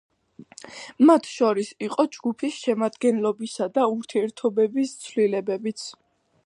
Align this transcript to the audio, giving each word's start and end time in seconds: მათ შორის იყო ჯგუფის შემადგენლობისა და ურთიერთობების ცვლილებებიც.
მათ 1.09 1.29
შორის 1.33 1.69
იყო 1.87 2.05
ჯგუფის 2.17 2.57
შემადგენლობისა 2.63 3.69
და 3.77 3.85
ურთიერთობების 3.93 4.97
ცვლილებებიც. 5.05 5.89